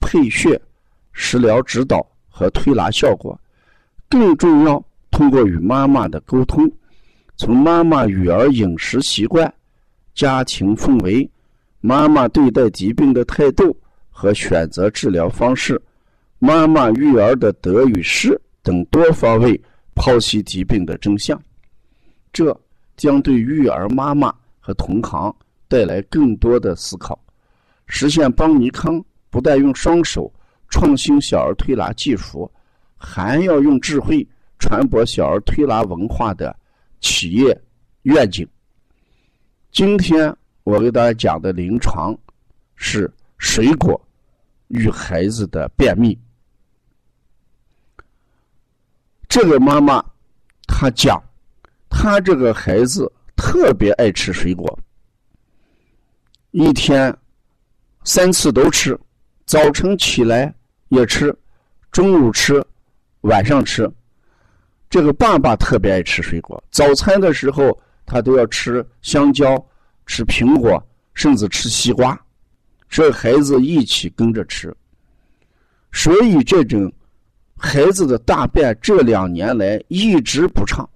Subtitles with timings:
[0.00, 0.60] 配穴、
[1.12, 3.38] 食疗指导和推拿效果，
[4.08, 6.70] 更重要，通过与妈妈的沟通，
[7.36, 9.52] 从妈妈育儿饮食习惯、
[10.14, 11.28] 家庭氛围、
[11.80, 13.76] 妈妈对待疾病的态度
[14.10, 15.80] 和选择治疗方式、
[16.38, 19.60] 妈妈育儿的得与失等多方位
[19.94, 21.40] 剖析疾病的真相，
[22.32, 22.58] 这
[22.96, 25.34] 将对育儿妈妈和同行
[25.68, 27.18] 带来更多的思考，
[27.86, 29.02] 实现邦尼康。
[29.30, 30.32] 不但用双手
[30.68, 32.50] 创新小儿推拿技术，
[32.96, 34.26] 还要用智慧
[34.58, 36.56] 传播小儿推拿文化的
[37.00, 37.60] 企业
[38.02, 38.48] 愿景。
[39.70, 42.16] 今天我给大家讲的临床
[42.74, 44.00] 是水果
[44.68, 46.18] 与孩子的便秘。
[49.28, 50.02] 这个妈妈
[50.66, 51.22] 她讲，
[51.90, 54.78] 她这个孩子特别爱吃水果，
[56.52, 57.14] 一天
[58.04, 58.98] 三次都吃。
[59.46, 60.52] 早晨起来
[60.88, 61.32] 也吃，
[61.92, 62.60] 中午吃，
[63.20, 63.88] 晚上吃。
[64.90, 69.56] 这个爸爸特别爱吃水果，早餐的时候他都要吃香蕉、
[70.04, 72.20] 吃苹果，甚至吃西瓜，
[72.88, 74.74] 这孩子一起跟着吃。
[75.92, 76.92] 所以这种
[77.56, 80.88] 孩子的大便这两年来一直不畅，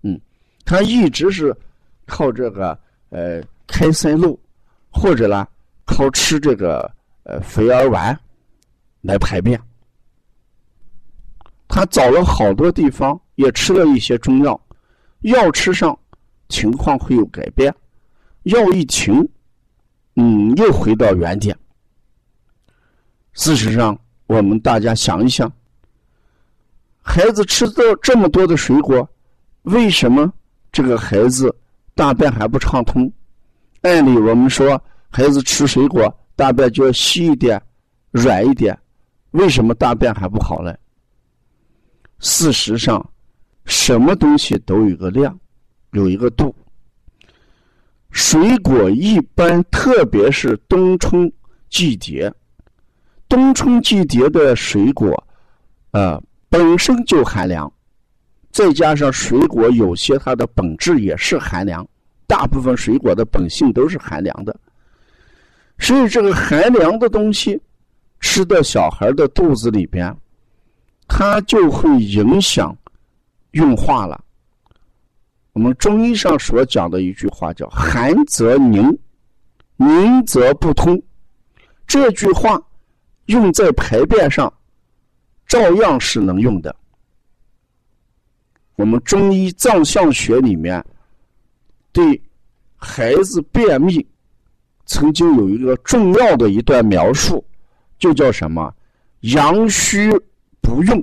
[0.00, 0.18] 嗯，
[0.64, 1.54] 他一直是
[2.06, 2.78] 靠这个
[3.10, 4.40] 呃开塞露，
[4.90, 5.46] 或者呢
[5.84, 6.90] 靠吃这个。
[7.24, 8.18] 呃，肥儿丸
[9.00, 9.58] 来排便，
[11.66, 14.60] 他找了好多地方，也吃了一些中药，
[15.20, 15.98] 药吃上
[16.50, 17.74] 情况会有改变，
[18.42, 19.26] 药一停，
[20.16, 21.56] 嗯，又回到原点。
[23.32, 25.50] 事实上，我们大家想一想，
[27.00, 29.08] 孩子吃到这么多的水果，
[29.62, 30.30] 为什么
[30.70, 31.54] 这个孩子
[31.94, 33.10] 大便还不畅通？
[33.80, 36.14] 按理我们说，孩子吃水果。
[36.36, 37.60] 大便就要稀一点、
[38.10, 38.76] 软一点，
[39.30, 40.74] 为什么大便还不好呢？
[42.18, 43.04] 事实上，
[43.64, 45.38] 什么东西都有个量，
[45.92, 46.54] 有一个度。
[48.10, 51.30] 水果一般，特别是冬春
[51.68, 52.32] 季节，
[53.28, 55.26] 冬春季节的水果，
[55.90, 57.70] 呃，本身就寒凉，
[58.52, 61.86] 再加上水果有些它的本质也是寒凉，
[62.26, 64.56] 大部分水果的本性都是寒凉的。
[65.84, 67.60] 所以，这个寒凉的东西
[68.18, 70.16] 吃到小孩的肚子里边，
[71.06, 72.74] 它就会影响
[73.50, 74.18] 运化了。
[75.52, 78.98] 我们中医上所讲的一句话叫“寒则凝，
[79.76, 81.00] 凝则不通”。
[81.86, 82.58] 这句话
[83.26, 84.50] 用在排便上，
[85.46, 86.74] 照样是能用的。
[88.76, 90.82] 我们中医藏象学里面
[91.92, 92.18] 对
[92.76, 94.04] 孩子便秘。
[94.86, 97.44] 曾经有一个重要的一段描述，
[97.98, 98.72] 就叫什么
[99.32, 100.10] “阳虚
[100.60, 101.02] 不用”。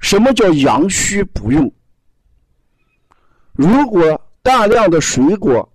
[0.00, 1.70] 什么叫阳虚不用？
[3.52, 5.70] 如果大量的水果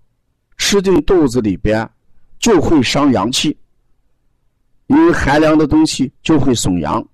[0.57, 1.87] 吃进肚子里边，
[2.39, 3.55] 就会伤阳气，
[4.87, 7.07] 因为寒凉的东西就会损阳。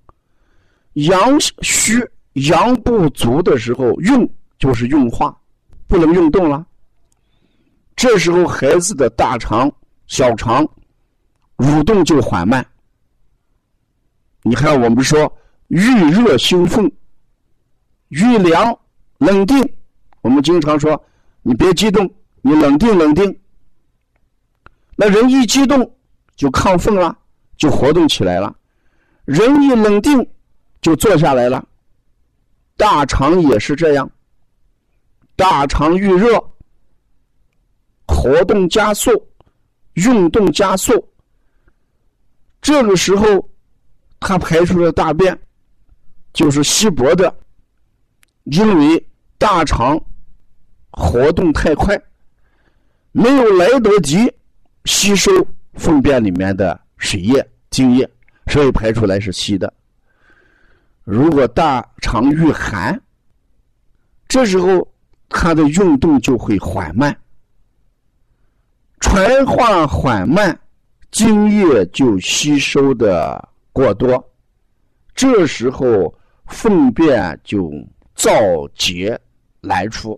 [0.94, 2.02] 阳虚、
[2.34, 5.38] 阳不足的时候，用就是运化，
[5.88, 6.66] 不能运动了。
[8.02, 9.72] 这时候，孩子的大肠、
[10.08, 10.68] 小肠
[11.58, 12.66] 蠕动就缓慢。
[14.42, 15.32] 你看，我们说
[15.68, 16.92] 遇热兴奋，
[18.08, 18.76] 遇凉
[19.20, 19.64] 冷定。
[20.22, 21.00] 我们经常说，
[21.44, 22.12] 你别激动，
[22.42, 23.40] 你冷静冷静。
[24.96, 25.96] 那人一激动
[26.36, 27.16] 就亢奋了，
[27.56, 28.52] 就活动起来了；
[29.26, 30.28] 人一冷静
[30.82, 31.64] 就坐下来了。
[32.76, 34.10] 大肠也是这样，
[35.36, 36.44] 大肠遇热。
[38.22, 39.10] 活动加速，
[39.94, 40.94] 运动加速。
[42.62, 43.50] 这个时候，
[44.20, 45.36] 他排出的大便
[46.32, 47.36] 就是稀薄的，
[48.44, 49.04] 因为
[49.40, 50.00] 大肠
[50.92, 52.00] 活动太快，
[53.12, 54.32] 没有来得及
[54.86, 55.32] 吸收
[55.74, 58.08] 粪便里面的水液、精液，
[58.46, 59.74] 所以排出来是稀的。
[61.04, 63.02] 如果大肠遇寒，
[64.28, 64.88] 这时候
[65.28, 67.18] 它的运动就会缓慢。
[69.02, 70.58] 传化缓慢，
[71.10, 74.32] 精液就吸收的过多，
[75.14, 76.14] 这时候
[76.46, 77.70] 粪便就
[78.16, 79.20] 燥结
[79.60, 80.18] 来出。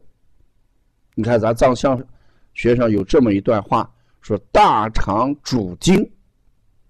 [1.15, 1.99] 你看，咱藏象
[2.53, 3.89] 学上有这么一段话，
[4.21, 6.07] 说大肠主精，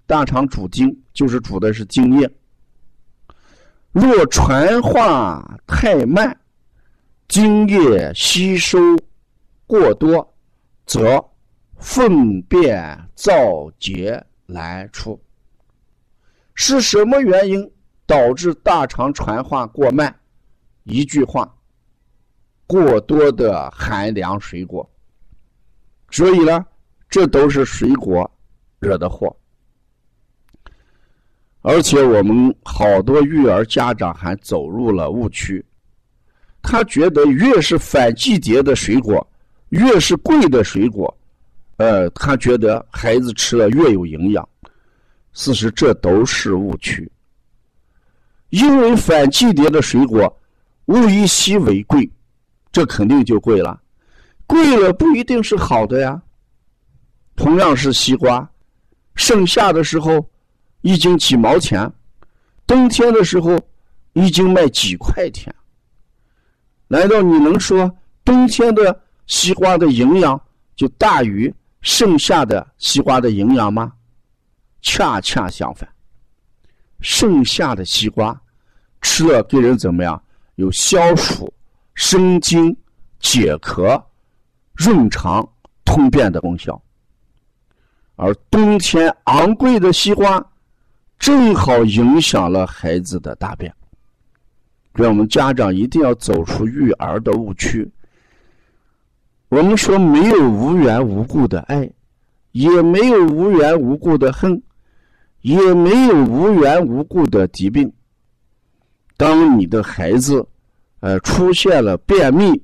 [0.07, 2.29] 大肠主精就是主的是精液。
[3.91, 6.35] 若传化太慢，
[7.27, 8.79] 精液吸收
[9.67, 10.35] 过多，
[10.87, 11.23] 则
[11.83, 15.21] 粪便燥结来出。
[16.55, 17.69] 是什么原因
[18.05, 20.15] 导致大肠传化过慢？
[20.83, 21.53] 一句话。
[22.65, 24.89] 过多的寒凉水果，
[26.09, 26.65] 所以呢，
[27.09, 28.31] 这都是水果
[28.79, 29.35] 惹的祸。
[31.61, 35.63] 而且我们好多育儿家长还走入了误区，
[36.61, 39.25] 他觉得越是反季节的水果，
[39.69, 41.15] 越是贵的水果，
[41.83, 44.47] 呃，他觉得孩子吃了越有营养。
[45.33, 47.11] 事实这都是误区，
[48.51, 50.33] 因为反季节的水果
[50.85, 52.09] 物以稀为贵。
[52.71, 53.81] 这肯定就贵了，
[54.47, 56.21] 贵了不一定是好的呀。
[57.35, 58.49] 同样是西瓜，
[59.15, 60.25] 盛夏的时候
[60.81, 61.91] 一斤几毛钱，
[62.65, 63.59] 冬天的时候
[64.13, 65.53] 一斤卖几块钱。
[66.87, 67.91] 难道你能说
[68.23, 68.97] 冬天的
[69.27, 70.39] 西瓜的营养
[70.75, 71.53] 就大于
[71.83, 73.93] 盛夏的西瓜的营养吗？
[74.81, 75.87] 恰恰相反，
[76.99, 78.41] 盛夏的西瓜
[79.01, 80.19] 吃了对人怎么样？
[80.55, 81.53] 有消暑。
[81.95, 82.75] 生津、
[83.19, 84.03] 解渴、
[84.73, 85.47] 润肠、
[85.85, 86.81] 通便的功效，
[88.15, 90.43] 而冬天昂贵的西瓜，
[91.19, 93.71] 正好影响了孩子的大便。
[94.95, 97.87] 所以我们家长一定要走出育儿的误区。
[99.53, 101.87] 我们说没有无缘无故的爱，
[102.53, 104.59] 也没有无缘无故的恨，
[105.41, 107.93] 也没有无缘无故的疾病。
[109.15, 110.43] 当你的孩子，
[111.01, 112.59] 呃，出现了便秘、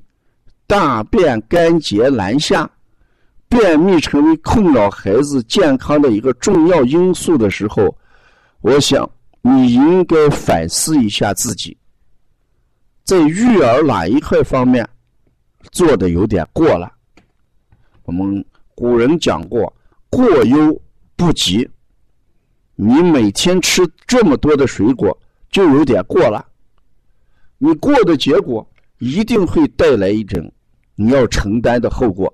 [0.65, 2.67] 大便干结难下，
[3.47, 7.95] 便秘成为困扰孩子健康的一个重要因素的时候，
[8.61, 9.07] 我想
[9.43, 11.77] 你应该反思一下自己，
[13.03, 14.89] 在育儿哪一块方面
[15.71, 16.91] 做的有点过了。
[18.03, 18.43] 我们
[18.75, 19.71] 古人讲过
[20.09, 20.81] “过犹
[21.15, 21.69] 不及”，
[22.75, 25.15] 你每天吃这么多的水果，
[25.51, 26.45] 就有点过了。
[27.57, 28.65] 你过的结果
[28.99, 30.51] 一定会带来一种
[30.95, 32.33] 你要承担的后果，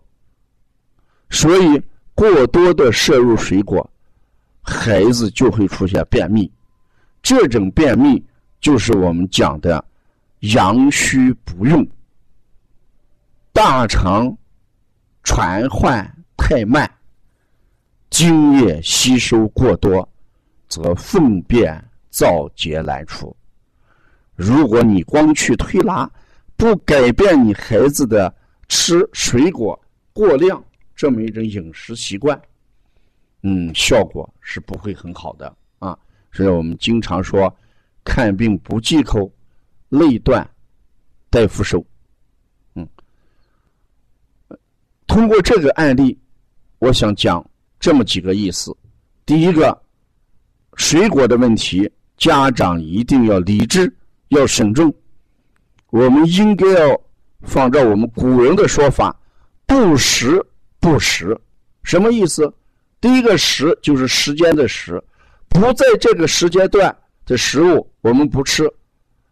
[1.30, 1.81] 所以
[2.13, 3.89] 过多的摄入水果，
[4.62, 6.50] 孩子就会出现便秘。
[7.22, 8.24] 这种便秘
[8.62, 9.83] 就是我们讲的
[10.42, 11.86] 阳虚不用，
[13.56, 14.38] 大肠
[15.24, 16.06] 传换
[16.36, 16.92] 太慢，
[18.10, 20.07] 津液吸收过多，
[20.68, 21.74] 则粪便
[22.12, 23.34] 燥结难出。
[24.36, 26.12] 如果你光去推拿，
[26.57, 28.36] 不改变你孩子的
[28.68, 29.81] 吃水果
[30.12, 30.62] 过量
[30.94, 32.38] 这么一种饮食习惯，
[33.44, 35.98] 嗯，效果是不会很好的啊。
[36.34, 37.58] 所以我们经常说，
[38.04, 39.31] 看病不忌口，
[39.88, 40.46] 累断
[41.30, 41.81] 大夫手。
[42.74, 42.86] 嗯，
[45.16, 46.20] 通过这个案例，
[46.78, 47.42] 我想讲
[47.80, 48.76] 这么几个意思：
[49.26, 49.82] 第一个，
[50.76, 53.89] 水果的问题，家长一定要理智。
[54.28, 54.94] 要慎重，
[55.89, 57.01] 我们应该要
[57.44, 59.18] 仿照我们古人的说法，
[59.66, 60.46] 不时
[60.82, 61.39] 不食，
[61.82, 62.54] 什么意思？
[63.00, 65.01] 第一个时就是时间的时，
[65.48, 66.94] 不在这个时间段
[67.25, 68.70] 的食物我们不吃。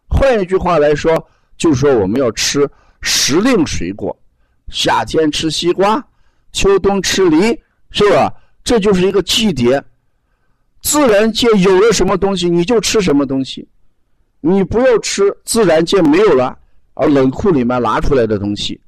[0.08, 1.22] 换一句话来说，
[1.58, 2.66] 就说我们要吃
[3.02, 4.18] 时令水果，
[4.68, 6.04] 夏天吃西瓜，
[6.52, 7.58] 秋冬吃梨，
[7.90, 8.32] 是吧？
[8.62, 9.82] 这就是一个季节，
[10.82, 13.68] 自然界有了什么东西，你就吃什么东西。
[14.40, 16.58] 你不要吃自然界没有了，
[16.94, 18.80] 而冷库里面拿出来的东西，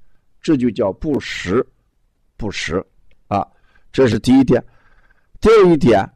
[0.42, 1.66] 这就叫不食，
[2.36, 2.84] 不食，
[3.28, 3.46] 啊，
[3.92, 4.62] 这是第一点。
[5.40, 6.06] 第二一点，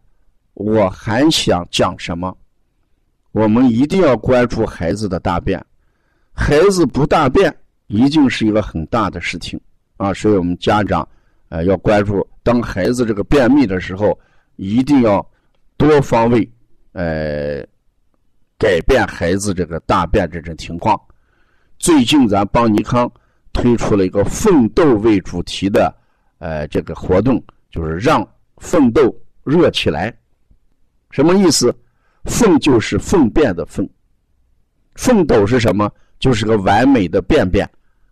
[0.54, 2.36] 我还想讲什么？
[3.32, 5.64] 我们一定要关注孩子的大便，
[6.32, 7.54] 孩子不大便
[7.90, 9.60] 一定是一个很大的事情
[9.98, 11.06] 啊，所以我们家长
[11.50, 14.18] 呃要关注，当孩子这个便秘的时候，
[14.56, 15.24] 一定要
[15.76, 16.50] 多方位，
[16.92, 17.62] 呃。
[18.60, 21.00] 改变孩子这个大便这种情况，
[21.78, 23.10] 最近咱邦尼康
[23.54, 25.90] 推出了一个奋斗为主题的
[26.40, 28.22] 呃这个活动，就是让
[28.58, 30.14] 奋斗热起来。
[31.10, 31.74] 什么意思？
[32.24, 33.88] 粪就是粪便的粪，
[34.94, 35.90] 奋斗是什么？
[36.18, 37.66] 就是个完美的便便。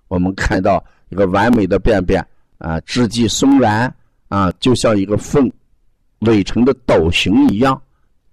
[0.08, 2.26] 我们看到一个完美的便便
[2.58, 3.94] 啊，质地松软
[4.28, 5.50] 啊，就像一个粪
[6.18, 7.80] 垒成的斗形一样，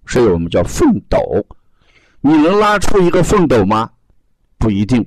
[0.06, 1.18] 所以我们叫粪斗。
[2.20, 3.88] 你能拉出一个粪斗吗？
[4.58, 5.06] 不一定。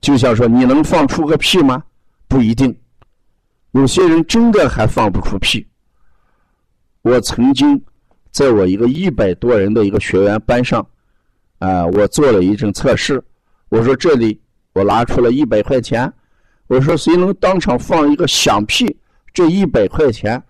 [0.00, 1.82] 就像说，你能放出个屁吗？
[2.28, 2.74] 不一定。
[3.72, 5.66] 有些人真的还放不出屁。
[7.02, 7.80] 我曾经
[8.30, 10.86] 在我一个一百多人的一个学员班上，
[11.58, 13.22] 啊，我做了一阵测试。
[13.68, 14.40] 我说这里
[14.76, 16.12] 我拿出了一百块钱，
[16.66, 18.94] 我说谁能当场放一个响屁，
[19.32, 20.42] 这一百块钱，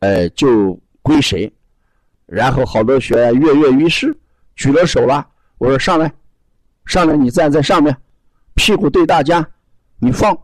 [0.00, 1.50] 哎，就归谁。
[2.26, 4.12] 然后好多学员跃跃欲试，
[4.56, 5.24] 举了手了。
[5.58, 6.12] 我说上来，
[6.84, 7.96] 上来，你站在上面，
[8.56, 9.48] 屁股对大家，
[10.00, 10.36] 你放。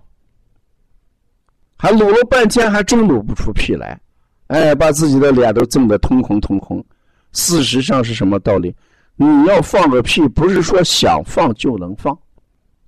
[1.77, 4.01] 还撸了半天，还真撸不出屁来，
[4.47, 6.85] 哎，把自己的脸都挣得通红通红。
[7.33, 8.73] 事实上是什么道理？
[9.17, 12.17] 你要放个屁，不是说想放就能放，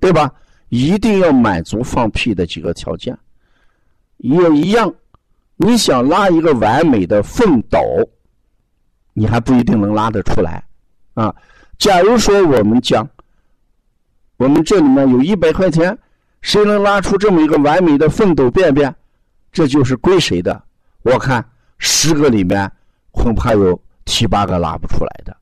[0.05, 0.31] 对吧？
[0.69, 3.17] 一定要满足放屁的几个条件。
[4.19, 4.93] 也一样，
[5.57, 7.81] 你想拉一个完美的粪斗，
[9.15, 10.63] 你还不一定能拉得出来
[11.15, 11.35] 啊。
[11.79, 13.09] 假如说我们讲，
[14.37, 15.97] 我们这里面有一百块钱。
[16.43, 18.95] 谁能拉出这么一个完美的粪斗便便，
[19.51, 20.63] 这就是归谁的。
[21.01, 21.43] 我看
[21.79, 22.71] 十个里面
[23.13, 25.35] 恐怕有七八个拉不出来的，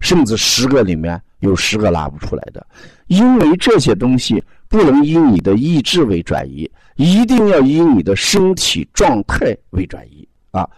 [0.00, 2.66] 甚至十个里面有十个拉不出来的。
[3.06, 10.68] 因为这些东西不能以你的意志为转移，一定要以你的身体状态为转移啊！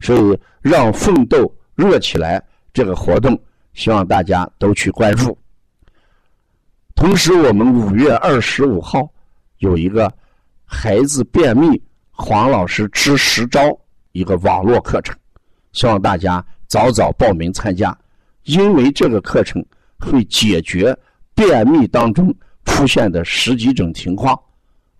[0.00, 3.38] 所以让奋斗热起来这个活动，
[3.74, 5.36] 希望大家都去关注。
[6.94, 9.08] 同时，我们五月二十五号
[9.58, 10.12] 有一个
[10.64, 13.60] 孩子便秘，黄老师支十招
[14.12, 15.14] 一个网络课程，
[15.72, 17.96] 希望大家早早报名参加，
[18.44, 19.64] 因为这个课程
[19.98, 20.96] 会解决
[21.34, 22.34] 便秘当中
[22.64, 24.38] 出现的十几种情况，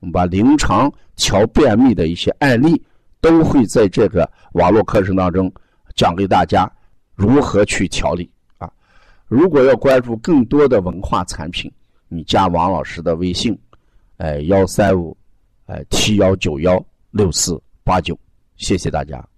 [0.00, 2.82] 我们把临床调便秘的一些案例
[3.20, 5.52] 都会在这个网络课程当中
[5.94, 6.70] 讲给大家
[7.14, 8.70] 如何去调理啊。
[9.26, 11.72] 如果要关注更多的文化产品。
[12.14, 13.58] 你加王老师的微信，
[14.18, 15.16] 哎，幺三五，
[15.64, 16.78] 哎，七幺九幺
[17.10, 18.14] 六四八九，
[18.58, 19.31] 谢谢大家。